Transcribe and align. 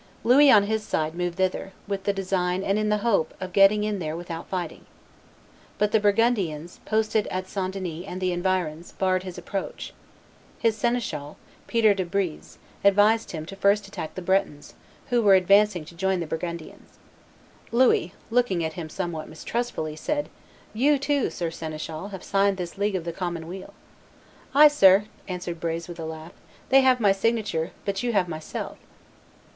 Louis, 0.23 0.49
on 0.49 0.63
his 0.63 0.81
side, 0.81 1.13
moved 1.13 1.35
thither, 1.35 1.73
with 1.87 2.05
the 2.05 2.11
design 2.11 2.63
and 2.63 2.79
in 2.79 2.89
the 2.89 3.05
hope 3.05 3.35
of 3.39 3.53
getting 3.53 3.83
in 3.83 3.99
there 3.99 4.15
without 4.17 4.49
fighting. 4.49 4.87
But 5.77 5.91
the 5.91 5.99
Burgundians, 5.99 6.79
posted 6.85 7.27
at 7.27 7.47
St. 7.47 7.75
Denis 7.75 8.05
and 8.07 8.19
the 8.19 8.31
environs, 8.33 8.93
barred 8.93 9.21
his 9.21 9.37
approach. 9.37 9.93
His 10.57 10.75
seneschal, 10.75 11.37
Peter 11.67 11.93
de 11.93 12.03
Breze, 12.03 12.57
advised 12.83 13.29
him 13.29 13.45
to 13.45 13.55
first 13.55 13.87
attack 13.87 14.15
the 14.15 14.23
Bretons, 14.23 14.73
who 15.11 15.21
were 15.21 15.35
advancing 15.35 15.85
to 15.85 15.95
join 15.95 16.19
the 16.19 16.25
Burgundians. 16.25 16.97
Louis, 17.71 18.11
looking 18.31 18.63
at 18.63 18.73
him 18.73 18.89
somewhat 18.89 19.29
mistrustfully, 19.29 19.95
said, 19.95 20.29
"You, 20.73 20.97
too, 20.97 21.29
Sir 21.29 21.51
Seneschal, 21.51 22.07
have 22.07 22.23
signed 22.23 22.57
this 22.57 22.75
League 22.75 22.95
of 22.95 23.03
the 23.03 23.13
Common 23.13 23.45
Weal." 23.47 23.75
"Ay, 24.55 24.67
sir," 24.67 25.05
answered 25.27 25.59
Brez, 25.61 25.87
with 25.87 25.99
a 25.99 26.05
laugh, 26.05 26.33
"they 26.69 26.81
have 26.81 26.99
my 26.99 27.11
signature, 27.11 27.69
but 27.85 28.01
you 28.01 28.13
have 28.13 28.27
myself." 28.27 28.79